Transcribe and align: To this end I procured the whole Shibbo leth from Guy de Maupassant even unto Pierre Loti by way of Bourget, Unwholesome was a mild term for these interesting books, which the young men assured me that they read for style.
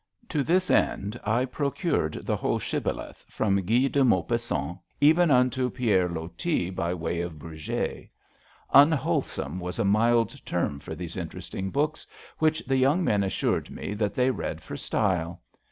To 0.29 0.41
this 0.41 0.71
end 0.71 1.19
I 1.23 1.45
procured 1.45 2.21
the 2.25 2.35
whole 2.35 2.57
Shibbo 2.57 2.95
leth 2.95 3.23
from 3.29 3.57
Guy 3.57 3.87
de 3.87 4.03
Maupassant 4.03 4.79
even 4.99 5.29
unto 5.29 5.69
Pierre 5.69 6.09
Loti 6.09 6.71
by 6.71 6.91
way 6.91 7.21
of 7.21 7.37
Bourget, 7.37 8.09
Unwholesome 8.73 9.59
was 9.59 9.77
a 9.77 9.85
mild 9.85 10.43
term 10.43 10.79
for 10.79 10.95
these 10.95 11.17
interesting 11.17 11.69
books, 11.69 12.07
which 12.39 12.65
the 12.65 12.77
young 12.77 13.03
men 13.03 13.23
assured 13.23 13.69
me 13.69 13.93
that 13.93 14.15
they 14.15 14.31
read 14.31 14.59
for 14.63 14.75
style. 14.75 15.43